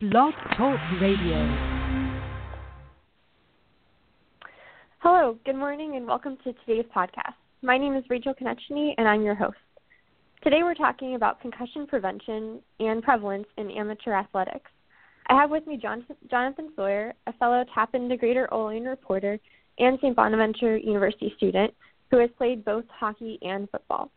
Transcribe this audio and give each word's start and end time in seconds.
Blog 0.00 0.32
Talk 0.56 0.78
Radio. 1.00 1.44
Hello, 4.98 5.36
good 5.44 5.56
morning, 5.56 5.96
and 5.96 6.06
welcome 6.06 6.38
to 6.44 6.52
today's 6.52 6.84
podcast. 6.94 7.34
My 7.62 7.76
name 7.76 7.96
is 7.96 8.04
Rachel 8.08 8.32
Konechny, 8.32 8.94
and 8.96 9.08
I'm 9.08 9.22
your 9.22 9.34
host. 9.34 9.56
Today 10.44 10.60
we're 10.62 10.76
talking 10.76 11.16
about 11.16 11.40
concussion 11.40 11.84
prevention 11.84 12.60
and 12.78 13.02
prevalence 13.02 13.48
in 13.56 13.72
amateur 13.72 14.12
athletics. 14.12 14.70
I 15.30 15.34
have 15.34 15.50
with 15.50 15.66
me 15.66 15.76
Jonathan 15.76 16.70
Sawyer, 16.76 17.12
a 17.26 17.32
fellow 17.32 17.64
TAPinto 17.76 18.16
Greater 18.20 18.46
Olean 18.54 18.84
reporter 18.84 19.36
and 19.80 19.98
St. 19.98 20.14
Bonaventure 20.14 20.76
University 20.76 21.34
student 21.36 21.74
who 22.12 22.18
has 22.18 22.30
played 22.38 22.64
both 22.64 22.84
hockey 22.88 23.40
and 23.42 23.68
football. 23.68 24.12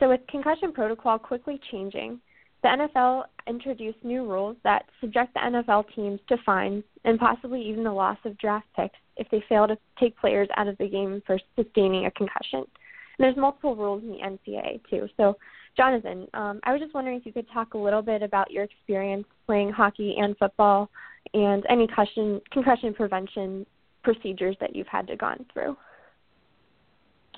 So, 0.00 0.08
with 0.08 0.26
concussion 0.28 0.72
protocol 0.72 1.20
quickly 1.20 1.60
changing, 1.70 2.18
the 2.62 2.68
NFL 2.68 3.24
introduced 3.46 3.98
new 4.02 4.24
rules 4.28 4.56
that 4.64 4.84
subject 5.00 5.34
the 5.34 5.40
NFL 5.40 5.84
teams 5.94 6.20
to 6.28 6.36
fines 6.44 6.84
and 7.04 7.18
possibly 7.18 7.62
even 7.62 7.84
the 7.84 7.92
loss 7.92 8.18
of 8.24 8.36
draft 8.38 8.66
picks 8.76 8.98
if 9.16 9.28
they 9.30 9.42
fail 9.48 9.66
to 9.66 9.76
take 9.98 10.16
players 10.18 10.48
out 10.56 10.68
of 10.68 10.76
the 10.78 10.88
game 10.88 11.22
for 11.26 11.38
sustaining 11.56 12.06
a 12.06 12.10
concussion. 12.10 12.60
And 12.60 13.24
there's 13.24 13.36
multiple 13.36 13.76
rules 13.76 14.02
in 14.02 14.10
the 14.10 14.18
NCAA 14.18 14.80
too. 14.90 15.08
So, 15.16 15.36
Jonathan, 15.76 16.26
um, 16.34 16.60
I 16.64 16.72
was 16.72 16.80
just 16.80 16.94
wondering 16.94 17.18
if 17.18 17.26
you 17.26 17.32
could 17.32 17.46
talk 17.52 17.74
a 17.74 17.78
little 17.78 18.02
bit 18.02 18.22
about 18.22 18.50
your 18.50 18.64
experience 18.64 19.26
playing 19.46 19.70
hockey 19.70 20.16
and 20.18 20.36
football, 20.36 20.90
and 21.34 21.64
any 21.68 21.86
concussion 21.86 22.40
concussion 22.50 22.94
prevention 22.94 23.66
procedures 24.02 24.56
that 24.60 24.74
you've 24.74 24.86
had 24.88 25.06
to 25.06 25.16
gone 25.16 25.44
through. 25.52 25.76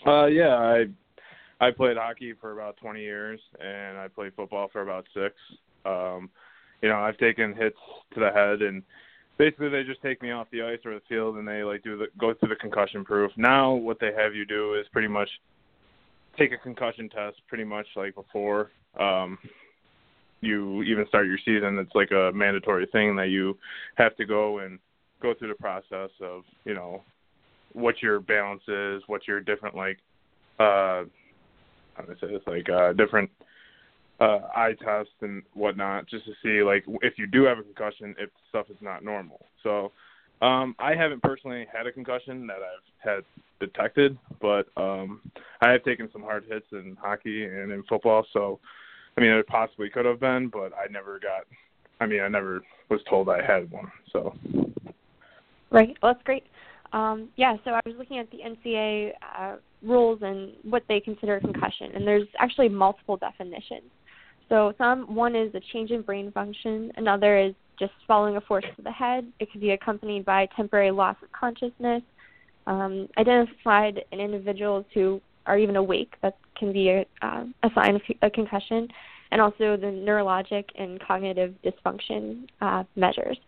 Uh, 0.06 0.26
yeah, 0.26 0.54
I 0.54 0.84
I 1.60 1.70
played 1.70 1.98
hockey 1.98 2.32
for 2.40 2.52
about 2.52 2.78
20 2.78 3.00
years, 3.00 3.38
and 3.60 3.98
I 3.98 4.08
played 4.08 4.32
football 4.34 4.68
for 4.72 4.80
about 4.80 5.06
six. 5.14 5.34
Um, 5.84 6.30
you 6.80 6.88
know, 6.88 6.96
I've 6.96 7.18
taken 7.18 7.54
hits 7.54 7.76
to 8.14 8.20
the 8.20 8.30
head, 8.30 8.62
and 8.62 8.82
basically 9.36 9.68
they 9.68 9.82
just 9.82 10.00
take 10.00 10.22
me 10.22 10.30
off 10.30 10.46
the 10.50 10.62
ice 10.62 10.78
or 10.86 10.94
the 10.94 11.02
field, 11.06 11.36
and 11.36 11.46
they 11.46 11.62
like 11.62 11.82
do 11.82 11.98
the 11.98 12.06
go 12.18 12.32
through 12.32 12.48
the 12.48 12.56
concussion 12.56 13.04
proof. 13.04 13.30
Now, 13.36 13.74
what 13.74 13.98
they 14.00 14.12
have 14.16 14.34
you 14.34 14.46
do 14.46 14.74
is 14.74 14.86
pretty 14.90 15.08
much 15.08 15.28
take 16.38 16.52
a 16.52 16.58
concussion 16.58 17.10
test, 17.10 17.36
pretty 17.46 17.64
much 17.64 17.86
like 17.94 18.14
before 18.14 18.70
um, 18.98 19.38
you 20.40 20.82
even 20.84 21.06
start 21.08 21.26
your 21.26 21.38
season. 21.44 21.78
It's 21.78 21.94
like 21.94 22.10
a 22.10 22.32
mandatory 22.34 22.86
thing 22.86 23.16
that 23.16 23.28
you 23.28 23.58
have 23.96 24.16
to 24.16 24.24
go 24.24 24.60
and 24.60 24.78
go 25.20 25.34
through 25.34 25.48
the 25.48 25.54
process 25.54 26.10
of 26.22 26.44
you 26.64 26.72
know 26.72 27.02
what 27.74 28.02
your 28.02 28.18
balance 28.20 28.62
is, 28.66 29.02
what 29.08 29.28
your 29.28 29.40
different 29.40 29.76
like 29.76 29.98
uh 30.58 31.04
this 32.08 32.42
like 32.46 32.68
uh 32.68 32.92
different 32.92 33.30
uh 34.20 34.40
eye 34.54 34.74
tests 34.84 35.12
and 35.20 35.42
whatnot 35.54 36.06
just 36.06 36.24
to 36.26 36.32
see 36.42 36.62
like 36.62 36.84
if 37.02 37.14
you 37.18 37.26
do 37.26 37.44
have 37.44 37.58
a 37.58 37.62
concussion 37.62 38.14
if 38.18 38.30
stuff 38.48 38.66
is 38.70 38.76
not 38.80 39.04
normal. 39.04 39.46
So 39.62 39.92
um 40.42 40.74
I 40.78 40.94
haven't 40.94 41.22
personally 41.22 41.66
had 41.72 41.86
a 41.86 41.92
concussion 41.92 42.46
that 42.46 42.58
I've 42.58 43.14
had 43.14 43.24
detected, 43.60 44.18
but 44.40 44.66
um 44.76 45.20
I 45.60 45.70
have 45.70 45.84
taken 45.84 46.08
some 46.12 46.22
hard 46.22 46.44
hits 46.48 46.66
in 46.72 46.96
hockey 47.00 47.44
and 47.44 47.72
in 47.72 47.82
football, 47.88 48.26
so 48.32 48.58
I 49.16 49.20
mean 49.20 49.30
it 49.30 49.46
possibly 49.46 49.90
could 49.90 50.06
have 50.06 50.20
been, 50.20 50.48
but 50.48 50.72
I 50.74 50.90
never 50.90 51.18
got 51.18 51.44
I 52.00 52.06
mean 52.06 52.20
I 52.20 52.28
never 52.28 52.62
was 52.88 53.00
told 53.08 53.28
I 53.28 53.42
had 53.42 53.70
one. 53.70 53.90
So 54.12 54.34
Right. 55.70 55.96
Well, 56.02 56.12
that's 56.12 56.24
great. 56.24 56.44
Um, 56.92 57.28
yeah, 57.36 57.56
so 57.64 57.70
I 57.70 57.80
was 57.86 57.94
looking 57.96 58.18
at 58.18 58.30
the 58.30 58.38
NCAA 58.38 59.12
uh, 59.38 59.56
rules 59.82 60.20
and 60.22 60.52
what 60.62 60.82
they 60.88 61.00
consider 61.00 61.40
concussion, 61.40 61.92
and 61.94 62.06
there's 62.06 62.28
actually 62.38 62.68
multiple 62.68 63.16
definitions. 63.16 63.90
So 64.48 64.74
some 64.78 65.14
one 65.14 65.36
is 65.36 65.54
a 65.54 65.60
change 65.72 65.90
in 65.90 66.02
brain 66.02 66.32
function, 66.32 66.90
another 66.96 67.38
is 67.38 67.54
just 67.78 67.92
following 68.06 68.36
a 68.36 68.40
force 68.42 68.64
to 68.76 68.82
the 68.82 68.92
head. 68.92 69.26
It 69.40 69.50
could 69.50 69.60
be 69.60 69.70
accompanied 69.70 70.24
by 70.24 70.46
temporary 70.54 70.90
loss 70.90 71.16
of 71.22 71.32
consciousness. 71.32 72.02
Um, 72.66 73.08
identified 73.16 74.04
in 74.12 74.20
individuals 74.20 74.84
who 74.92 75.20
are 75.46 75.58
even 75.58 75.76
awake, 75.76 76.12
that 76.22 76.36
can 76.58 76.72
be 76.72 76.90
a, 76.90 77.06
uh, 77.22 77.44
a 77.62 77.70
sign 77.74 77.96
of 77.96 78.02
a 78.22 78.30
concussion, 78.30 78.86
and 79.32 79.40
also 79.40 79.76
the 79.76 79.86
neurologic 79.86 80.64
and 80.78 81.00
cognitive 81.00 81.54
dysfunction 81.64 82.46
uh, 82.60 82.84
measures. 82.96 83.38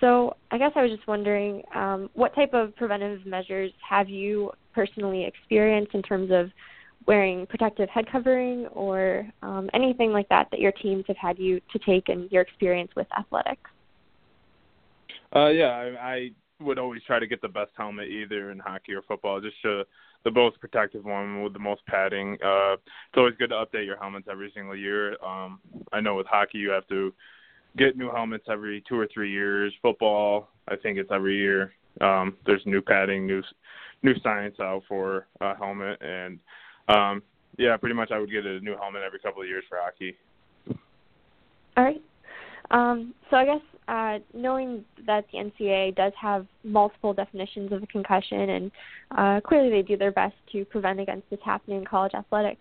So 0.00 0.36
I 0.50 0.58
guess 0.58 0.72
I 0.76 0.82
was 0.82 0.92
just 0.92 1.06
wondering, 1.08 1.62
um, 1.74 2.08
what 2.14 2.34
type 2.34 2.54
of 2.54 2.74
preventive 2.76 3.26
measures 3.26 3.72
have 3.88 4.08
you 4.08 4.52
personally 4.72 5.24
experienced 5.24 5.94
in 5.94 6.02
terms 6.02 6.30
of 6.30 6.50
wearing 7.06 7.46
protective 7.46 7.88
head 7.88 8.04
covering 8.10 8.66
or 8.68 9.26
um, 9.42 9.68
anything 9.74 10.12
like 10.12 10.28
that 10.28 10.48
that 10.50 10.60
your 10.60 10.72
teams 10.72 11.04
have 11.08 11.16
had 11.16 11.38
you 11.38 11.60
to 11.72 11.78
take 11.80 12.08
and 12.08 12.30
your 12.30 12.42
experience 12.42 12.90
with 12.94 13.06
athletics? 13.18 13.70
Uh, 15.34 15.48
yeah, 15.48 15.70
I, 15.70 16.14
I 16.14 16.30
would 16.60 16.78
always 16.78 17.02
try 17.06 17.18
to 17.18 17.26
get 17.26 17.40
the 17.42 17.48
best 17.48 17.72
helmet 17.76 18.08
either 18.08 18.50
in 18.50 18.58
hockey 18.58 18.92
or 18.92 19.02
football, 19.02 19.40
just 19.40 19.56
to 19.62 19.84
the 20.24 20.30
most 20.30 20.60
protective 20.60 21.04
one 21.04 21.42
with 21.42 21.52
the 21.52 21.58
most 21.58 21.84
padding. 21.86 22.36
Uh, 22.44 22.74
it's 22.74 23.16
always 23.16 23.34
good 23.38 23.50
to 23.50 23.56
update 23.56 23.86
your 23.86 23.98
helmets 23.98 24.26
every 24.30 24.50
single 24.54 24.76
year. 24.76 25.12
Um, 25.24 25.60
I 25.92 26.00
know 26.00 26.16
with 26.16 26.26
hockey 26.26 26.58
you 26.58 26.70
have 26.70 26.86
to 26.88 27.12
get 27.76 27.96
new 27.96 28.10
helmets 28.10 28.46
every 28.48 28.82
two 28.88 28.98
or 28.98 29.08
three 29.12 29.30
years. 29.30 29.72
Football, 29.82 30.48
I 30.68 30.76
think 30.76 30.98
it's 30.98 31.10
every 31.12 31.36
year. 31.36 31.72
Um, 32.00 32.36
there's 32.46 32.62
new 32.64 32.80
padding, 32.80 33.26
new 33.26 33.42
new 34.02 34.14
science 34.22 34.56
out 34.60 34.82
for 34.88 35.26
a 35.40 35.56
helmet, 35.56 36.00
and 36.00 36.38
um, 36.88 37.22
yeah, 37.56 37.76
pretty 37.76 37.94
much 37.94 38.10
I 38.12 38.18
would 38.18 38.30
get 38.30 38.46
a 38.46 38.60
new 38.60 38.76
helmet 38.76 39.02
every 39.04 39.18
couple 39.18 39.42
of 39.42 39.48
years 39.48 39.64
for 39.68 39.78
hockey. 39.80 40.16
All 41.76 41.84
right. 41.84 42.02
Um, 42.70 43.14
so 43.30 43.36
I 43.36 43.44
guess 43.44 43.60
uh, 43.88 44.18
knowing 44.34 44.84
that 45.06 45.24
the 45.32 45.38
NCAA 45.38 45.96
does 45.96 46.12
have 46.20 46.46
multiple 46.62 47.14
definitions 47.14 47.72
of 47.72 47.82
a 47.82 47.86
concussion, 47.86 48.50
and 48.50 48.70
uh, 49.16 49.40
clearly 49.40 49.70
they 49.70 49.82
do 49.82 49.96
their 49.96 50.12
best 50.12 50.34
to 50.52 50.64
prevent 50.66 51.00
against 51.00 51.28
this 51.30 51.40
happening 51.44 51.78
in 51.78 51.84
college 51.84 52.12
athletics. 52.14 52.60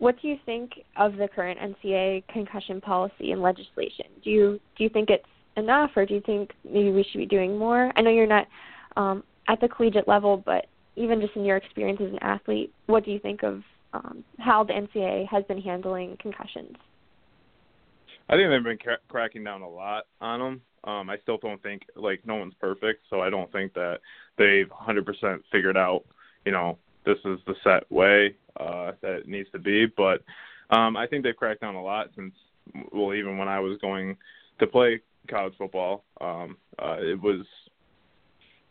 What 0.00 0.16
do 0.22 0.28
you 0.28 0.38
think 0.46 0.72
of 0.96 1.16
the 1.16 1.28
current 1.28 1.60
NCAA 1.60 2.26
concussion 2.28 2.80
policy 2.80 3.32
and 3.32 3.42
legislation? 3.42 4.06
Do 4.24 4.30
you 4.30 4.58
do 4.78 4.84
you 4.84 4.88
think 4.88 5.10
it's 5.10 5.26
enough, 5.58 5.90
or 5.94 6.06
do 6.06 6.14
you 6.14 6.22
think 6.24 6.52
maybe 6.64 6.90
we 6.90 7.04
should 7.04 7.18
be 7.18 7.26
doing 7.26 7.58
more? 7.58 7.92
I 7.94 8.00
know 8.00 8.10
you're 8.10 8.26
not 8.26 8.46
um, 8.96 9.22
at 9.46 9.60
the 9.60 9.68
collegiate 9.68 10.08
level, 10.08 10.38
but 10.38 10.68
even 10.96 11.20
just 11.20 11.36
in 11.36 11.44
your 11.44 11.58
experience 11.58 12.00
as 12.02 12.10
an 12.12 12.18
athlete, 12.22 12.72
what 12.86 13.04
do 13.04 13.10
you 13.10 13.18
think 13.18 13.42
of 13.42 13.62
um, 13.92 14.24
how 14.38 14.64
the 14.64 14.72
NCAA 14.72 15.28
has 15.28 15.44
been 15.44 15.60
handling 15.60 16.16
concussions? 16.18 16.76
I 18.30 18.36
think 18.36 18.48
they've 18.48 18.64
been 18.64 18.78
cra- 18.78 18.98
cracking 19.08 19.44
down 19.44 19.60
a 19.60 19.68
lot 19.68 20.04
on 20.22 20.40
them. 20.40 20.60
Um, 20.84 21.10
I 21.10 21.18
still 21.18 21.36
don't 21.36 21.62
think 21.62 21.82
like 21.94 22.20
no 22.24 22.36
one's 22.36 22.54
perfect, 22.58 23.02
so 23.10 23.20
I 23.20 23.28
don't 23.28 23.52
think 23.52 23.74
that 23.74 23.98
they've 24.38 24.70
100% 24.70 25.40
figured 25.52 25.76
out, 25.76 26.04
you 26.46 26.52
know, 26.52 26.78
this 27.04 27.18
is 27.26 27.38
the 27.46 27.54
set 27.62 27.90
way 27.92 28.34
uh, 28.58 28.92
that 29.00 29.12
it 29.12 29.28
needs 29.28 29.50
to 29.52 29.58
be. 29.58 29.86
But 29.86 30.22
um, 30.70 30.96
I 30.96 31.06
think 31.06 31.24
they've 31.24 31.36
cracked 31.36 31.60
down 31.60 31.74
a 31.74 31.82
lot 31.82 32.10
since, 32.16 32.34
well, 32.92 33.14
even 33.14 33.38
when 33.38 33.48
I 33.48 33.60
was 33.60 33.78
going 33.78 34.16
to 34.58 34.66
play 34.66 35.00
college 35.28 35.54
football, 35.58 36.04
um, 36.20 36.56
uh, 36.78 36.96
it 37.00 37.20
was 37.20 37.44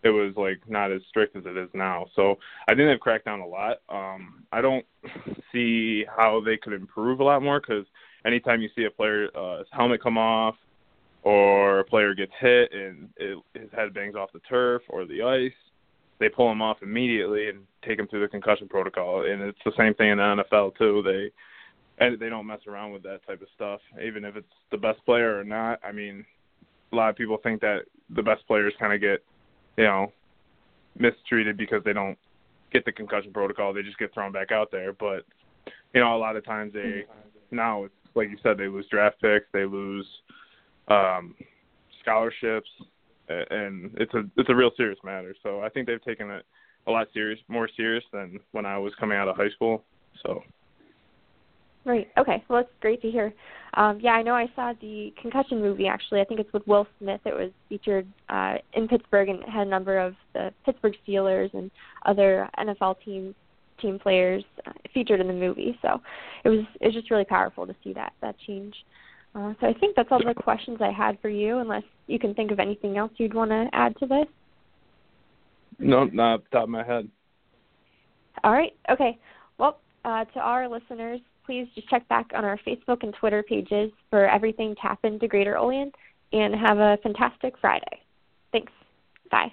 it 0.03 0.09
was 0.09 0.33
like 0.37 0.61
not 0.69 0.91
as 0.91 1.01
strict 1.09 1.35
as 1.35 1.43
it 1.45 1.57
is 1.57 1.69
now. 1.73 2.05
So 2.15 2.37
I 2.67 2.75
think 2.75 2.87
they've 2.89 2.99
cracked 2.99 3.25
down 3.25 3.41
a 3.41 3.47
lot. 3.47 3.81
Um, 3.89 4.43
I 4.51 4.61
don't 4.61 4.85
see 5.51 6.05
how 6.05 6.41
they 6.43 6.57
could 6.57 6.73
improve 6.73 7.19
a 7.19 7.23
lot 7.23 7.43
more 7.43 7.59
because 7.59 7.85
anytime 8.25 8.61
you 8.61 8.69
see 8.75 8.85
a 8.85 8.91
player 8.91 9.27
uh, 9.35 9.63
helmet 9.71 10.01
come 10.01 10.17
off 10.17 10.55
or 11.23 11.79
a 11.79 11.83
player 11.83 12.15
gets 12.15 12.31
hit 12.39 12.71
and 12.71 13.09
it, 13.17 13.37
his 13.53 13.69
head 13.73 13.93
bangs 13.93 14.15
off 14.15 14.31
the 14.31 14.39
turf 14.39 14.81
or 14.87 15.05
the 15.05 15.21
ice, 15.21 15.51
they 16.19 16.29
pull 16.29 16.51
him 16.51 16.61
off 16.61 16.77
immediately 16.81 17.49
and 17.49 17.59
take 17.85 17.97
him 17.97 18.07
through 18.07 18.21
the 18.21 18.27
concussion 18.27 18.67
protocol. 18.67 19.25
And 19.25 19.41
it's 19.41 19.59
the 19.65 19.71
same 19.77 19.93
thing 19.93 20.09
in 20.09 20.17
the 20.17 20.43
NFL 20.51 20.77
too. 20.77 21.03
They 21.03 21.31
they 22.17 22.29
don't 22.29 22.47
mess 22.47 22.61
around 22.67 22.93
with 22.93 23.03
that 23.03 23.25
type 23.27 23.41
of 23.41 23.47
stuff, 23.55 23.81
even 24.01 24.23
if 24.23 24.35
it's 24.35 24.47
the 24.71 24.77
best 24.77 25.03
player 25.05 25.37
or 25.37 25.43
not. 25.43 25.79
I 25.83 25.91
mean, 25.91 26.25
a 26.91 26.95
lot 26.95 27.09
of 27.09 27.15
people 27.15 27.37
think 27.43 27.61
that 27.61 27.81
the 28.09 28.23
best 28.23 28.47
players 28.47 28.73
kind 28.79 28.93
of 28.93 29.01
get, 29.01 29.23
you 29.77 29.83
know, 29.83 30.13
mistreated 30.97 31.57
because 31.57 31.83
they 31.83 31.93
don't 31.93 32.17
get 32.71 32.85
the 32.85 32.91
concussion 32.91 33.33
protocol. 33.33 33.73
They 33.73 33.81
just 33.81 33.97
get 33.97 34.13
thrown 34.13 34.31
back 34.31 34.51
out 34.51 34.71
there. 34.71 34.93
But 34.93 35.25
you 35.93 36.01
know, 36.01 36.15
a 36.15 36.17
lot 36.19 36.35
of 36.35 36.45
times 36.45 36.73
they 36.73 37.03
now 37.51 37.83
it's 37.83 37.93
like 38.15 38.29
you 38.29 38.37
said, 38.43 38.57
they 38.57 38.67
lose 38.67 38.85
draft 38.89 39.21
picks, 39.21 39.45
they 39.53 39.65
lose 39.65 40.05
um, 40.87 41.35
scholarships, 42.01 42.69
and 43.29 43.91
it's 43.97 44.13
a 44.13 44.23
it's 44.37 44.49
a 44.49 44.55
real 44.55 44.71
serious 44.75 44.99
matter. 45.03 45.35
So 45.43 45.61
I 45.61 45.69
think 45.69 45.87
they've 45.87 46.03
taken 46.03 46.29
it 46.29 46.45
a 46.87 46.91
lot 46.91 47.07
serious, 47.13 47.39
more 47.47 47.69
serious 47.75 48.03
than 48.11 48.39
when 48.51 48.65
I 48.65 48.77
was 48.77 48.93
coming 48.99 49.17
out 49.17 49.27
of 49.27 49.35
high 49.35 49.49
school. 49.49 49.83
So. 50.23 50.41
Right. 51.85 52.09
Okay. 52.17 52.43
Well, 52.49 52.61
that's 52.61 52.73
great 52.81 53.01
to 53.03 53.09
hear. 53.09 53.33
Um, 53.75 53.99
yeah, 54.01 54.11
I 54.11 54.21
know 54.21 54.33
I 54.33 54.47
saw 54.55 54.73
the 54.81 55.13
concussion 55.21 55.61
movie. 55.61 55.87
Actually, 55.87 56.21
I 56.21 56.25
think 56.25 56.39
it's 56.39 56.51
with 56.51 56.67
Will 56.67 56.85
Smith. 56.99 57.21
It 57.25 57.33
was 57.33 57.51
featured 57.69 58.07
uh, 58.27 58.55
in 58.73 58.87
Pittsburgh 58.87 59.29
and 59.29 59.43
had 59.43 59.65
a 59.65 59.69
number 59.69 59.97
of 59.97 60.15
the 60.33 60.51
Pittsburgh 60.65 60.95
Steelers 61.07 61.53
and 61.53 61.71
other 62.05 62.49
NFL 62.57 62.97
team 63.03 63.33
team 63.81 63.97
players 63.97 64.43
uh, 64.67 64.71
featured 64.93 65.21
in 65.21 65.27
the 65.27 65.33
movie. 65.33 65.77
So 65.81 66.01
it 66.43 66.49
was 66.49 66.65
it 66.81 66.87
was 66.87 66.93
just 66.93 67.11
really 67.11 67.25
powerful 67.25 67.65
to 67.65 67.75
see 67.83 67.93
that 67.93 68.13
that 68.21 68.35
change. 68.45 68.75
Uh, 69.35 69.53
so 69.61 69.67
I 69.67 69.73
think 69.73 69.95
that's 69.95 70.09
all 70.11 70.21
the 70.23 70.33
questions 70.33 70.79
I 70.81 70.91
had 70.91 71.19
for 71.21 71.29
you, 71.29 71.59
unless 71.59 71.83
you 72.07 72.17
can 72.17 72.33
think 72.33 72.51
of 72.51 72.59
anything 72.59 72.97
else 72.97 73.11
you'd 73.17 73.33
want 73.33 73.51
to 73.51 73.67
add 73.73 73.95
to 73.99 74.07
this. 74.07 74.25
No, 75.77 76.05
not 76.05 76.33
off 76.33 76.41
the 76.51 76.57
top 76.57 76.63
of 76.63 76.69
my 76.69 76.83
head. 76.83 77.07
All 78.43 78.51
right. 78.51 78.73
Okay. 78.91 79.17
Well, 79.57 79.79
uh, 80.03 80.25
to 80.25 80.39
our 80.39 80.67
listeners, 80.67 81.19
please 81.45 81.67
just 81.75 81.89
check 81.89 82.07
back 82.09 82.27
on 82.35 82.43
our 82.43 82.59
Facebook 82.67 83.03
and 83.03 83.13
Twitter 83.13 83.43
pages 83.43 83.91
for 84.09 84.27
everything 84.27 84.75
TAPinto 84.83 85.29
Greater 85.29 85.57
Olean, 85.57 85.91
and 86.33 86.53
have 86.55 86.77
a 86.77 86.97
fantastic 87.01 87.53
Friday. 87.59 88.01
Thanks. 88.51 88.71
Bye. 89.31 89.51